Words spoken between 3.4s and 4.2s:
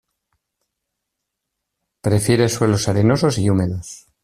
húmedos.